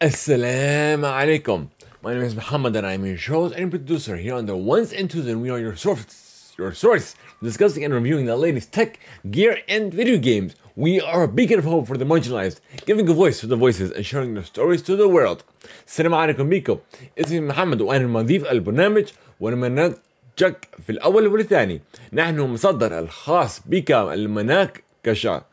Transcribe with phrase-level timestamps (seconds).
[0.00, 1.68] Assalamu alaikum.
[2.02, 5.08] My name is Muhammad and I'm your host and producer here on the Ones and
[5.08, 8.98] Twos and we are your source, your source discussing and reviewing the latest tech,
[9.30, 10.56] gear and video games.
[10.74, 13.92] We are a beacon of hope for the marginalized, giving a voice to the voices
[13.92, 15.44] and sharing their stories to the world.
[15.86, 16.78] السلام عليكم بيكم
[17.18, 19.04] اسمي محمد وانا المضيف البرنامج
[19.40, 21.80] والمنهجك في الاول والثاني
[22.12, 25.44] نحن مصدر الخاص بك المناقشة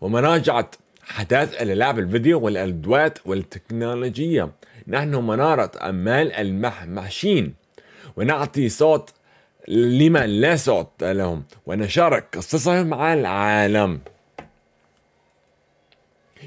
[0.00, 0.70] ومراجعة
[1.07, 4.51] حداث الالعاب الفيديو والأدوات والتكنولوجيا
[4.87, 7.53] نحن منارة أمال المحمحشين
[8.17, 9.09] ونعطي صوت
[9.67, 11.43] لمن لا صوت لهم.
[11.65, 13.99] ونشارك قصصهم مع العالم.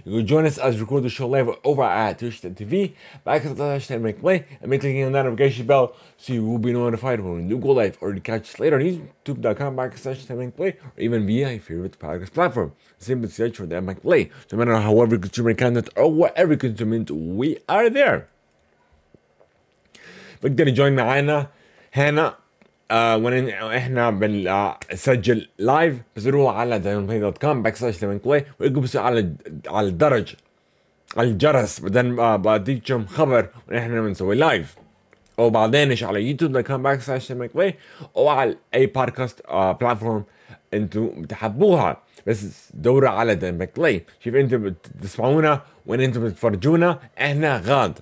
[0.05, 3.57] You can join us as we record the show live over at twitch.tv Back at
[3.57, 7.21] the make play and make clicking on the notification bell so you will be notified
[7.21, 10.57] when we do go live or to catch us later on youtube.com back at make
[10.57, 12.73] play or even via your favorite podcast platform.
[12.99, 14.31] Simply search for the make play.
[14.53, 18.29] No matter however consuming content or whatever consuming, we are there.
[20.41, 21.51] But then join Hannah,
[21.91, 22.37] Hannah
[22.91, 28.05] آه وين إحنا بنسجل لايف بزوروا على دوت كوم باك سلاش
[28.61, 29.33] بس على
[29.67, 30.35] على الدرج
[31.17, 34.75] على الجرس بعدين آه بديكم خبر ونحن بنسوي لايف
[35.39, 37.33] أو بعدين إيش على يوتيوب دوت كوم باك سلاش
[38.17, 40.25] أو على أي بودكاست آه بلاتفورم
[40.75, 41.97] أنتم بتحبوها.
[42.27, 43.35] بس دوروا على
[43.77, 47.99] بلاي شوف أنتم بتسمعونا وين أنتم بتفرجونا إحنا غاد.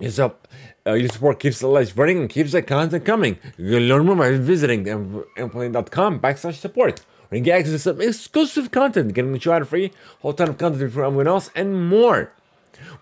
[0.00, 0.46] Yes, up.
[0.86, 3.38] Uh, your support keeps the lights running and keeps the content coming.
[3.56, 7.00] You can learn more by visiting mplane.com backslash support.
[7.30, 10.48] Or you get access to some exclusive content, getting the show ad free, whole ton
[10.48, 12.32] of content for everyone else, and more.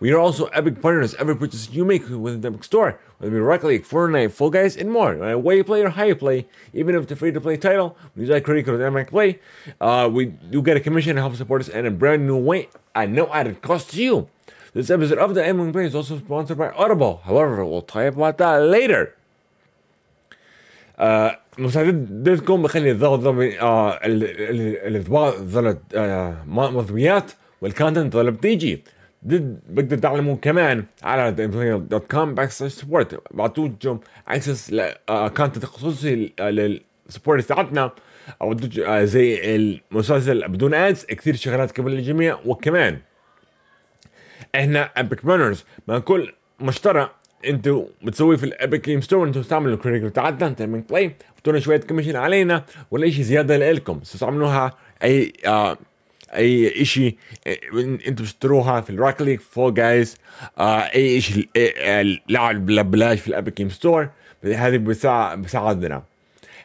[0.00, 1.14] We are also epic partners.
[1.14, 4.48] Every purchase you make within the Epic Store, whether it be Rocket League, Fortnite, Fall
[4.48, 5.14] Guys, and more.
[5.14, 8.22] No where you play or how you play, even if it's a free-to-play title, we
[8.22, 9.39] use that credit at Epic Play.
[9.80, 12.69] Uh, we do get a commission to help support us in a brand new way
[12.94, 14.28] at no added cost to you.
[14.77, 17.22] This episode of the M1 Play is also sponsored by Audible.
[17.24, 19.14] However, we'll talk about that later.
[20.98, 28.84] آه مساعدتكم بخلي الضغط آه الاضواء ظلت آه مضويات والكونتنت ظل بتيجي
[29.23, 31.33] بقدر تعلموا كمان على
[31.78, 37.90] دوت كوم باك سبورت بعطوكم اكسس لكونتنت خصوصي للسبورت تاعتنا
[38.42, 38.56] أو
[39.05, 42.98] زي المسلسل بدون ادز كثير شغلات قبل الجميع وكمان
[44.56, 47.11] إحنا ابيك رانرز مع كل مشترى
[47.46, 52.17] أنتوا بتسويه في الابيك جيم ستور أنتوا تستعملوا الكريدت بتاعتنا تعمل بلاي بتدونا شوية كوميشن
[52.17, 54.72] علينا ولا شيء زيادة لكم تستعملوها
[55.02, 55.78] أي آه
[56.34, 57.16] أي شيء
[57.74, 60.16] أنتوا بتشتروها في الروك ليج فول جايز
[60.58, 61.48] آه أي شيء
[62.28, 64.08] لعب ببلاش في الابيك جيم ستور
[64.45, 66.02] هذه بساعد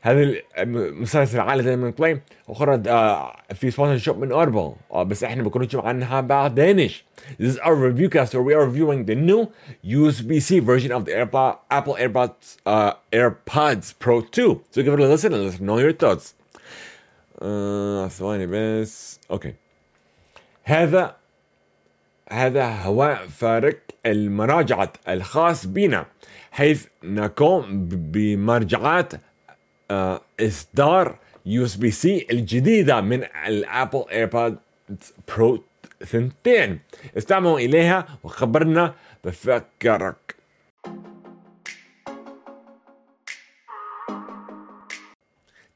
[0.03, 5.43] هذا المسلسل على دايما بلاي وخرج آه في سبونسر شوب من اوربل آه بس إحنا
[5.43, 7.03] بنكونش عنها بعدينش
[7.39, 8.33] This is our review cast.
[8.33, 9.41] Where we are reviewing the new
[9.85, 14.61] USB-C version of the AirPod, Apple AirPods uh, AirPods Pro 2.
[14.71, 16.33] So give it a listen and let us know your thoughts.
[18.07, 19.53] ثواني بس أوكي
[20.63, 21.15] هذا
[22.31, 26.05] هذا هو فارق المراجعة الخاص بنا
[26.51, 29.13] حيث نقوم بمراجعات
[30.39, 34.57] اصدار يو اس بي سي الجديدة من الأبل ايربود
[35.27, 35.63] برو
[36.05, 36.79] ثنتين
[37.17, 38.93] استمعوا إليها وخبرنا
[39.23, 40.30] بفكرك.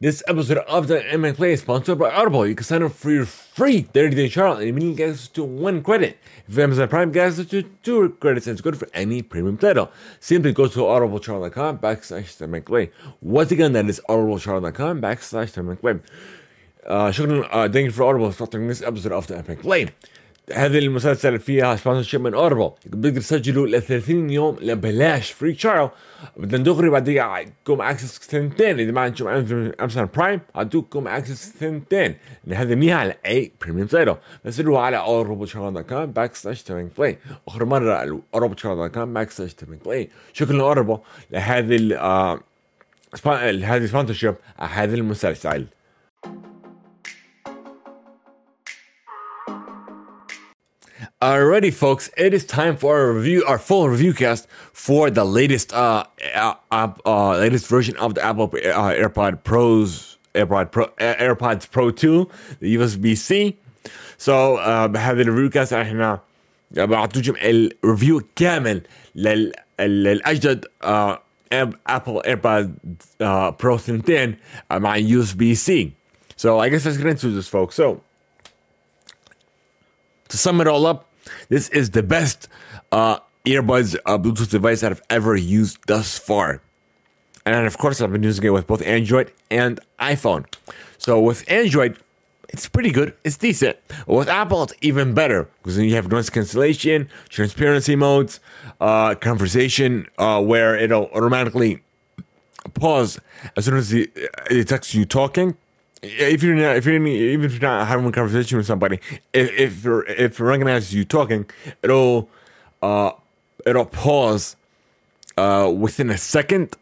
[0.01, 2.45] This episode of the Impact Play is sponsored by Audible.
[2.45, 5.43] You can sign up for your free 30 day trial and immediately get access to
[5.45, 6.17] one credit.
[6.49, 9.89] If Amazon Prime gets access to two credits, and it's good for any premium title.
[10.19, 12.91] Simply go to audibletrial.com backslash the Play.
[13.21, 15.99] Once again, that is audibletrial.com backslash the Play.
[16.85, 19.87] Uh, Shukran, uh, thank you for Audible sponsoring this episode of the Impact Play.
[20.53, 25.89] هذه المسلسل فيها سبونسرشيب من اوربل بتقدر تسجلوا ل 30 يوم لبلاش فري تشايل
[26.37, 32.15] بدنا دغري بعدين عندكم اكسس ثنتين إذا ما عندكم امازون برايم عندكم اكسس ثنتين
[32.51, 37.17] هذا ميها على أي بريميوم تايتل بس روحوا على اوروبوتشارل.com باك سلاش تيرنج بلاي
[37.47, 40.97] اخر مرة اوروبوتشارل.com باك سلاش تيرنج بلاي شكرا لاوربل
[41.31, 41.75] لهذه
[43.25, 45.65] هذه السبونسرشيب هذا المسلسل.
[51.22, 55.72] Alrighty, folks, it is time for our review, our full review cast for the latest,
[55.72, 56.04] uh,
[56.34, 62.28] uh, uh latest version of the Apple uh, AirPod Pros, AirPod Pro, AirPods Pro 2,
[62.60, 63.58] the USB-C.
[64.18, 66.20] So, uh, بهذا الريفيو كاست احنا
[66.70, 68.82] بعطيكم الريفيو كامل
[69.14, 71.16] لل للاجدد uh,
[71.88, 72.70] Apple AirPod
[73.20, 74.36] uh, Pro 2
[74.70, 75.94] uh, مع USB-C.
[76.36, 77.74] So I guess let's get into this, folks.
[77.74, 78.02] So
[80.29, 81.09] to sum it all up,
[81.49, 82.47] This is the best
[82.91, 86.61] uh, earbuds uh, Bluetooth device that I've ever used thus far.
[87.45, 90.45] And of course, I've been using it with both Android and iPhone.
[90.97, 91.97] So with Android,
[92.49, 93.13] it's pretty good.
[93.23, 93.77] It's decent.
[94.07, 98.39] With Apple, it's even better because then you have noise cancellation, transparency modes,
[98.81, 101.83] uh, conversation, uh, where it'll automatically
[102.73, 103.19] pause
[103.55, 104.13] as soon as it
[104.49, 105.55] detects you talking.
[106.07, 108.99] If you're not, if you're even if you're not having a conversation with somebody,
[109.33, 111.49] if if, if it recognizes you talking,
[111.81, 112.29] it'll
[112.81, 113.11] uh,
[113.65, 114.55] it'll pause
[115.37, 116.75] uh, within a second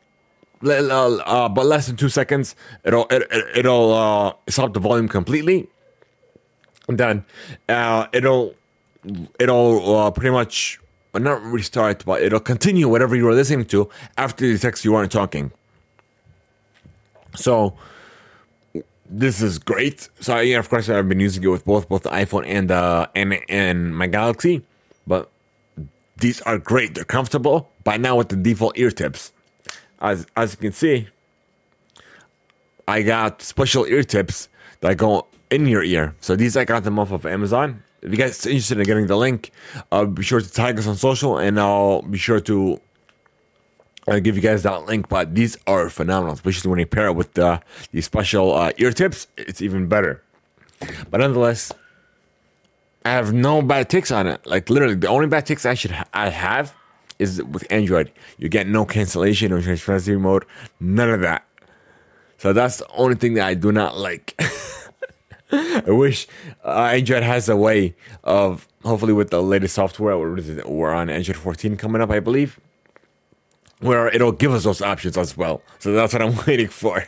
[0.65, 5.67] uh, but less than two seconds, it'll it, it, will uh, stop the volume completely,
[6.87, 7.25] and then
[7.69, 8.55] uh, it'll
[9.39, 10.79] it'll uh, pretty much
[11.13, 15.11] not restart, but it'll continue whatever you were listening to after the text you weren't
[15.11, 15.51] talking.
[17.35, 17.75] So
[19.09, 20.09] this is great.
[20.19, 23.07] So yeah, of course I've been using it with both both the iPhone and uh
[23.15, 24.63] and and my Galaxy,
[25.05, 25.29] but
[26.17, 26.95] these are great.
[26.95, 27.69] They're comfortable.
[27.83, 29.33] By now with the default ear tips
[30.03, 31.07] as as you can see,
[32.87, 34.49] I got special ear tips
[34.81, 36.13] that go in your ear.
[36.19, 37.81] So these I got them off of Amazon.
[38.01, 39.51] If you guys are interested in getting the link,
[39.93, 42.79] uh, be sure to tag us on social, and I'll be sure to
[44.07, 45.09] uh, give you guys that link.
[45.09, 47.61] But these are phenomenal, especially when you pair it with the
[47.91, 49.27] these special uh, ear tips.
[49.37, 50.21] It's even better.
[51.09, 51.71] But nonetheless,
[53.05, 54.45] I have no bad ticks on it.
[54.45, 56.73] Like literally, the only bad ticks I should ha- I have
[57.19, 58.11] is with Android.
[58.37, 60.45] You get no cancellation, no transparency mode,
[60.79, 61.45] none of that.
[62.37, 64.35] So that's the only thing that I do not like.
[65.51, 66.27] I wish
[66.65, 70.17] uh, Android has a way of hopefully with the latest software.
[70.17, 72.59] We're on Android 14 coming up, I believe,
[73.83, 75.61] where it'll give us those options as well.
[75.79, 77.05] So that's what I'm waiting for.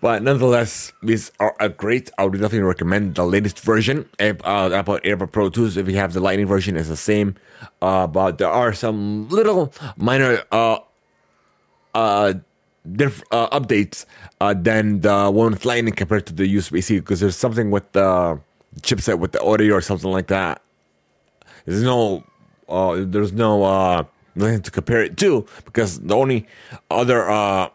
[0.00, 2.10] but nonetheless, these are great.
[2.18, 4.08] I would definitely recommend the latest version.
[4.20, 7.34] Uh, Apple AirPod Pro 2s, if you have the Lightning version, is the same.
[7.80, 10.78] Uh, but there are some little minor uh,
[11.94, 12.34] uh,
[12.92, 14.04] diff- uh, updates
[14.40, 17.90] uh, than the one with Lightning compared to the USB C because there's something with
[17.92, 18.38] the
[18.82, 20.60] chipset with the audio or something like that.
[21.64, 22.24] There's no,
[22.68, 24.04] uh, there's no uh,
[24.36, 26.46] nothing to compare it to because the only
[26.90, 27.70] other uh,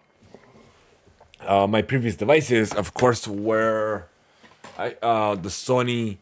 [1.45, 4.05] uh, my previous devices, of course, were
[4.77, 6.17] I, uh, the Sony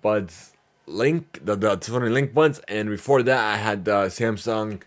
[0.00, 0.52] Buds
[0.86, 4.82] Link, the, the Sony Link Buds, and before that, I had the Samsung.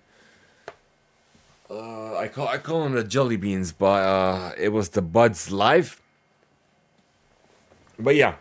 [1.69, 5.51] Uh, I call I call them the jelly beans, but uh, it was the Buds
[5.51, 6.01] Live.
[7.97, 8.35] But yeah,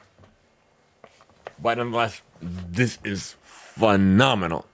[1.62, 4.66] but nonetheless, this is phenomenal.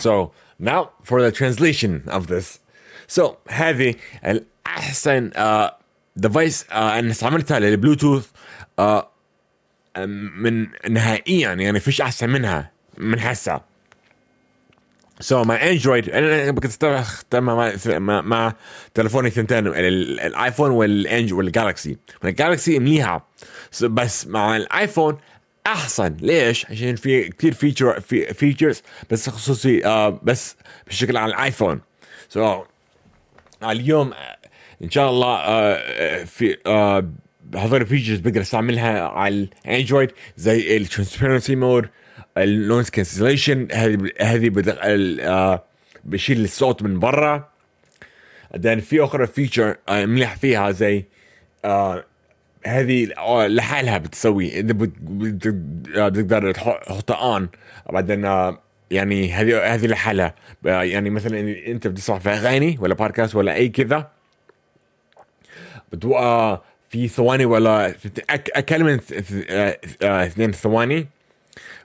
[0.00, 2.58] So now for the translation of this.
[3.06, 3.94] So هذه
[4.66, 5.30] احسن
[6.16, 8.26] ديفايس أنا استعملتها للبلوتوث
[10.36, 13.60] من نهائيا يعني فيش أحسن منها من هسه
[15.20, 17.72] سو مع اندرويد أنا كنت أستخدم مع,
[18.20, 18.54] مع,
[18.94, 23.28] تلفوني الثنتين الآيفون والانج والجالكسي الجالكسي مليحة.
[23.82, 25.18] بس مع الآيفون
[25.72, 26.16] أحسن.
[26.20, 30.56] ليش؟ عشان في كثير فيتشر في فيتشرز بس خصوصي آه بس
[30.86, 31.80] بشكل على الآيفون.
[32.28, 32.66] سو so,
[33.64, 34.12] اليوم
[34.84, 37.12] إن شاء الله آه في آه
[37.54, 41.88] هذول الفيتشرز بقدر أستعملها على الأندرويد زي الترانسبيرنسي مود
[42.38, 44.52] النويز كانسليشن هذه هذه
[45.20, 45.64] آه
[46.04, 47.48] بشيل الصوت من برا.
[48.50, 51.04] بعدين في أخرى فيتشر آه مليح فيها زي
[51.64, 52.04] آه
[52.66, 53.08] هذه
[53.46, 54.60] لحالها بتسوي.
[54.60, 57.48] انت بتقدر تحطها اون
[57.90, 63.54] بعدين آه يعني هذه هذه لحالها يعني مثلا أنت بتسمع في أغاني ولا بودكاست ولا
[63.54, 64.10] أي كذا
[65.92, 67.94] بتوقع في ثواني ولا
[68.30, 69.00] أقل من
[70.02, 71.06] اثنين ثواني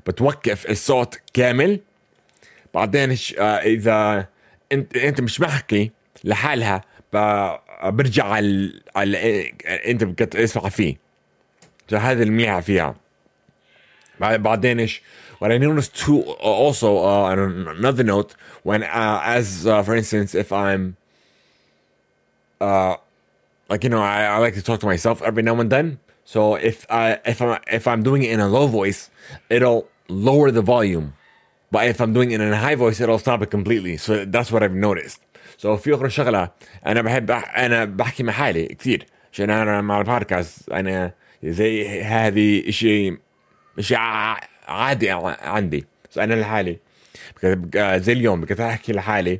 [0.08, 1.80] بتوقف الصوت كامل.
[2.74, 4.28] بعدين إذا
[4.72, 5.92] أنت أنت مش محكي
[6.24, 6.82] لحالها
[7.85, 10.97] برجع على على انت بتسمع فيه
[11.93, 12.95] هذا الميعة فيها
[14.21, 15.03] بعدين ايش
[15.41, 17.39] what I noticed too also uh, on
[17.79, 20.97] another note when uh, as uh, for instance if I'm
[22.61, 22.97] uh
[23.71, 26.57] like you know I, I like to talk to myself every now and then so
[26.57, 29.09] if I if I'm if I'm doing it in a low voice
[29.49, 31.15] it'll lower the volume
[31.71, 34.53] but if I'm doing it in a high voice it'll stop it completely so that's
[34.53, 35.21] what I've noticed
[35.58, 36.50] So في أخرى شغلة.
[36.86, 39.06] أنا بحب أنا بحكي مع حالي كثير.
[39.34, 41.12] عشان أنا مع البودكاست أنا
[41.44, 43.18] زي هذه شيء
[43.80, 43.98] شيء
[44.68, 45.10] عادي
[45.42, 45.86] عندي.
[46.16, 46.80] So أنا لحالي.
[47.96, 49.40] زي اليوم بقدر أحكي لحالي.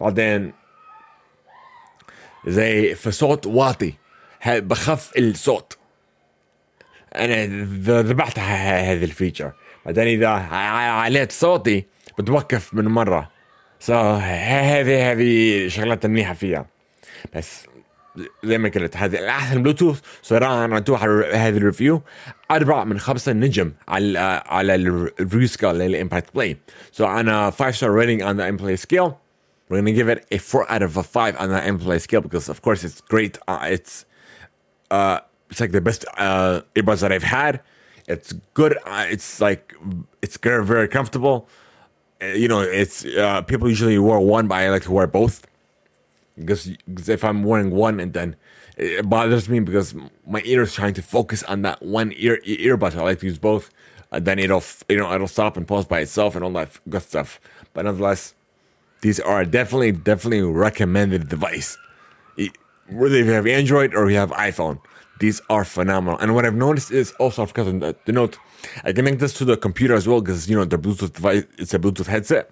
[0.00, 0.52] بعدين
[2.46, 3.94] زي في صوت واطي.
[4.46, 5.78] بخف الصوت.
[7.14, 7.46] أنا
[8.02, 9.52] ذبحت هذه الفيتشر.
[9.86, 11.84] بعدين إذا عليت صوتي
[12.18, 13.30] بتوقف من مرة.
[13.80, 16.66] سو هذه هذه شغلات منيحه فيها
[17.34, 17.66] بس
[18.44, 22.02] زي ما قلت هذه احسن بلوتوث صراحة اعطوها هذه الريفيو
[22.50, 26.56] أربعة من خمسة نجم على على الريفيو سكيل للإمباكت بلاي
[26.98, 29.10] so أنا 5 star rating on the impact scale
[29.68, 32.48] we're gonna give it a 4 out of a 5 on the impact scale because
[32.48, 34.04] of course it's great uh, it's
[34.90, 35.20] uh,
[35.50, 37.60] it's like the best uh, earbuds that I've had.
[38.08, 38.76] It's good.
[38.86, 39.74] Uh, it's like
[40.22, 41.48] it's very very comfortable.
[42.20, 45.46] You know, it's uh, people usually wear one, but I like to wear both
[46.36, 46.70] because,
[47.08, 48.36] if I'm wearing one and then
[48.76, 49.94] it bothers me because
[50.26, 52.94] my ear is trying to focus on that one ear earbud.
[52.96, 53.70] I like to use both.
[54.12, 57.02] And then it'll you know it'll stop and pause by itself and all that good
[57.02, 57.40] stuff.
[57.72, 58.34] But nonetheless,
[59.02, 61.78] these are definitely definitely recommended device
[62.90, 64.80] whether you have Android or you have iPhone.
[65.19, 66.17] These are phenomenal.
[66.19, 68.37] And what I've noticed is also I've forgotten the, the note.
[68.83, 71.43] I connect this to the computer as well because you know the Bluetooth device.
[71.57, 72.49] It's a Bluetooth headset.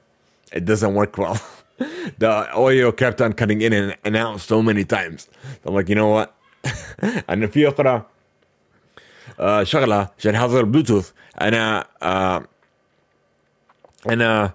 [0.51, 1.37] It doesn't work well.
[2.19, 5.27] the audio kept on cutting in and, and out so many times.
[5.65, 6.29] I'm like, you know what?
[7.29, 8.05] أنا في أقرأ
[9.39, 11.11] آه شغلة عشان هذا البلوتوث
[11.41, 12.45] أنا آه
[14.09, 14.51] أنا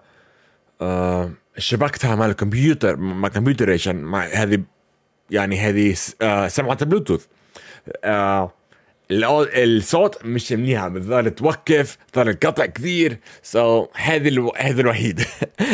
[0.80, 4.62] آه شبكتها مع الكمبيوتر مع الكمبيوتر عشان مع هذه
[5.30, 7.26] يعني هذه س- آه سمعة البلوتوث
[8.03, 8.51] آه
[9.11, 14.53] الصوت مش منيحة بتظل توقف بتظل قطع كثير سو so, هذه ألو...
[14.57, 15.21] هذا الوحيد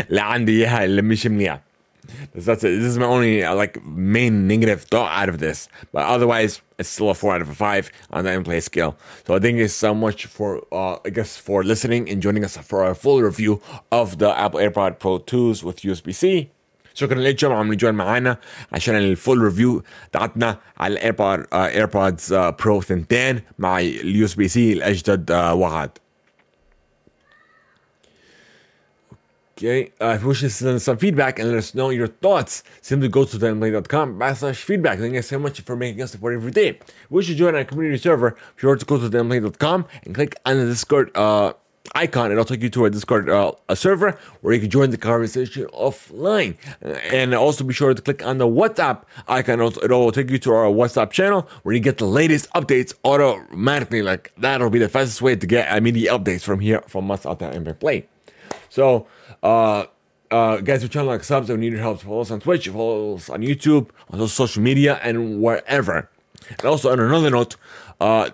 [0.09, 1.27] اللي عندي اياها اللي مش
[2.63, 2.79] it.
[2.79, 6.89] This is my only uh, like main negative thought out of this, but otherwise it's
[6.89, 8.97] still a four out of a five on the in-play scale.
[9.25, 12.83] So think it's so much for uh, I guess for listening and joining us for
[12.83, 13.61] our full review
[13.91, 16.49] of the Apple AirPod Pro 2s with USB-C.
[16.93, 18.37] شكرا لاتشام عم يجوين معانا
[18.71, 25.31] عشان الفول ريفيو بتاعتنا على الايربود ايربودز برو ثنتين مع اليو اس بي سي الاجدد
[25.31, 25.89] وعد
[29.59, 29.91] Okay.
[29.99, 33.09] Uh, if you wish to send some feedback and let us know your thoughts, simply
[33.09, 34.99] go to theimpactplay.com backslash feedback.
[34.99, 36.69] Thank you guys so much for making us support every day.
[36.69, 36.77] If
[37.09, 40.35] you wish to join our community server, be sure to go to theimpactplay.com and click
[40.45, 41.51] on the Discord uh,
[41.95, 42.31] icon.
[42.31, 45.65] It'll take you to a Discord uh, a server where you can join the conversation
[45.67, 46.57] offline.
[46.81, 49.61] And also be sure to click on the WhatsApp icon.
[49.61, 54.01] Also, It'll take you to our WhatsApp channel where you get the latest updates automatically.
[54.01, 57.39] Like that'll be the fastest way to get immediate updates from here from us out
[57.39, 58.07] there in Play.
[58.69, 59.07] So,
[59.43, 59.85] uh,
[60.31, 62.01] uh, guys, trying to like subs and we need your help.
[62.01, 66.09] Follow us on Twitch, follow us on YouTube, on social media, and wherever.
[66.49, 67.55] And also, on another note,
[67.99, 68.29] uh,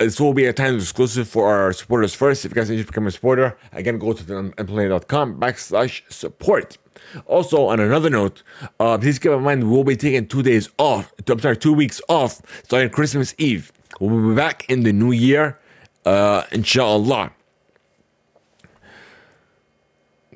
[0.00, 2.44] this will be a time exclusive for our supporters first.
[2.44, 6.78] If you guys need to become a supporter, again, go to theimpactplay.com backslash support.
[7.26, 8.42] Also, on another note,
[8.78, 11.12] uh, please keep in mind we'll be taking two days off.
[11.28, 13.72] I'm sorry, two weeks off starting Christmas Eve.
[14.00, 15.58] We'll be back in the new year,
[16.06, 17.32] uh, inshallah.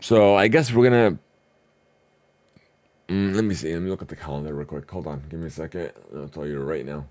[0.00, 1.18] So I guess we're gonna.
[3.08, 3.72] Mm, let me see.
[3.72, 4.90] Let me look at the calendar real quick.
[4.90, 5.24] Hold on.
[5.30, 5.92] Give me a second.
[6.14, 7.06] I'll tell you right now.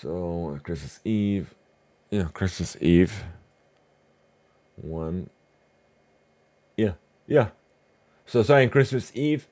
[0.00, 1.54] So Christmas Eve.
[2.10, 3.24] Yeah, Christmas Eve.
[4.76, 5.30] One.
[6.76, 6.92] Yeah,
[7.26, 7.48] yeah.
[8.26, 9.46] So sorry, Christmas Eve,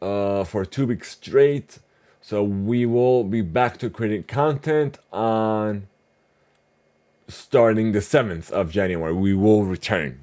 [0.00, 1.78] uh, for two weeks straight.
[2.20, 5.88] So we will be back to creating content on
[7.28, 9.12] starting the seventh of January.
[9.12, 10.22] We will return.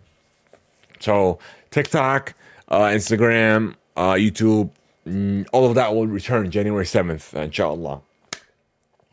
[1.00, 1.40] So
[1.72, 2.34] TikTok,
[2.70, 4.72] uh, Instagram, uh, YouTube,
[5.06, 8.02] mm, all of that will return January 7th, inshallah.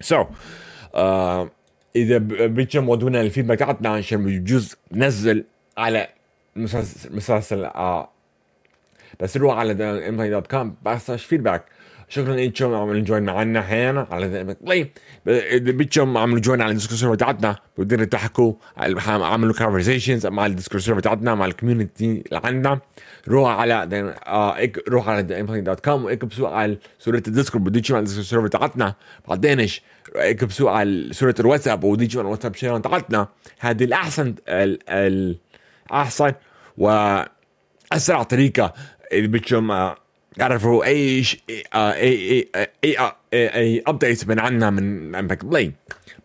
[0.02, 0.16] So,
[0.94, 1.48] uh,
[1.96, 5.44] إذا ب- بدكم ودونا الفيدباك تاعتنا عشان بجوز ننزل
[5.78, 6.08] على
[6.56, 8.08] مسلسل مسلسل آه
[9.20, 9.74] بس روح على
[10.12, 11.60] mplay.com backslash feedback
[12.08, 14.88] شكرا أنتم عم جوين معنا أحيانا على طيب
[15.26, 18.52] بتشم عم جوين على الديسكورسيرفر تاعتنا بدنا تحكوا
[19.06, 22.80] عملوا كونفرسيشنز مع الديسكورسيرفر تاعتنا مع الكوميونتي اللي عندنا
[23.28, 23.74] روح على
[24.26, 25.22] آه، روح على
[25.60, 27.64] دوت كوم وإكبسوا على صورة الديسكورد.
[27.64, 28.94] بده يجي على السيرفر تاعتنا.
[29.28, 29.82] بعدينش
[30.16, 33.28] إكبسوا على صورة الواتساب وبده على الواتساب شير تاعتنا.
[33.60, 36.32] هذه الاحسن الاحسن
[36.78, 38.74] وأسرع طريقة.
[39.12, 39.92] اللي بتشم
[40.38, 41.42] آه، يعرفوا أي ش-
[41.74, 42.48] آه، اي اي
[42.84, 42.98] اي اي,
[43.34, 45.72] اي, أي ابديت من عنا من امباكت بلاي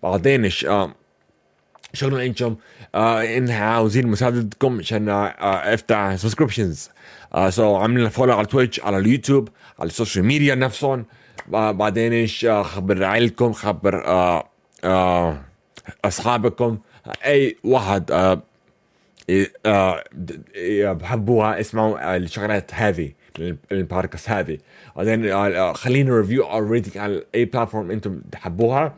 [0.03, 0.93] بعدين ش- آه،
[1.93, 2.55] شغلنا انكم
[2.95, 6.89] آه ان عاوزين مساعدتكم عشان آه أفتح سبسكريبشنز
[7.33, 9.49] آه سو عاملين فولو على تويتش على اليوتيوب
[9.79, 11.05] على السوشيال ميديا نفسهم.
[11.53, 14.49] آه بعدين إيش آه خبر عيلتكم خبر آه
[14.83, 15.41] آه
[16.05, 16.77] أصحابكم.
[17.25, 18.41] أي واحد آه
[19.65, 20.03] آه
[20.93, 23.11] بحبوها اسمعوا الشغلات هذه.
[23.71, 24.57] البودكاست هذه.
[24.95, 28.95] بعدين آه، آه، خلينا ريفيو أو ريتنج على أي بلاتفورم أنتم تحبوها.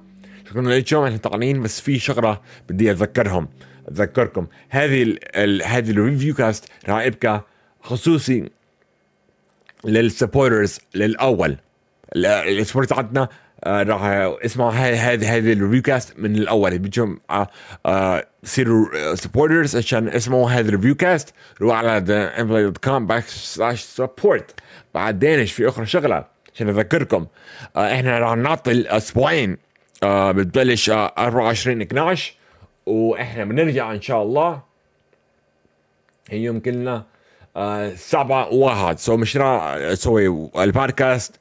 [0.50, 3.48] شكرا لكم إحنا طالعين بس في شغلة بدي اذكرهم
[3.92, 7.46] اذكركم هذه ال ال هذه الريفيو كاست راح يبقى
[7.82, 8.50] خصوصي
[9.86, 11.58] للسبورترز للأول.
[12.16, 13.30] السبورت عندنا
[13.68, 14.04] راح
[14.46, 16.78] اسمعوا هذه هذه الريفيو كاست من الأول.
[16.78, 17.48] بدكم آه،
[17.86, 24.56] آه، تصيروا سبورترز عشان اسمعوا هذا الريفيو كاست روحوا على theemployee.com باك سلاش سبورت
[24.94, 27.26] بعدين في أخرى شغلة عشان أذكركم.
[27.78, 29.58] إحنا راح نعطي الأسبوعين
[30.06, 32.34] بتبلش 24 12
[32.86, 34.62] وإحنا بنرجع إن شاء الله.
[36.30, 37.04] هي يمكن لنا
[37.96, 39.00] سبعة واحد.
[39.00, 41.36] سو مش راح أسوي البودكاست.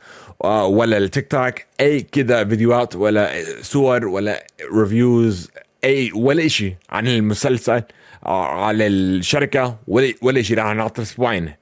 [0.45, 5.51] ولا التيك توك أي كذا فيديوهات ولا صور ولا ريفيوز
[5.85, 7.83] أي ولا شيء عن المسلسل
[8.23, 11.53] على الشركة ولا ولا شيء راح نعطي أسبوعين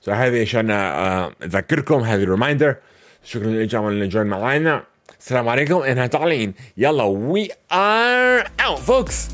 [0.00, 2.76] سو هذه عشان أذكركم هذه ريمايندر
[3.24, 4.82] شكرا لكم اللي جوين معنا
[5.20, 6.54] السلام عليكم إحنا طالعين.
[6.76, 9.28] يلا وي ار اوت فوكس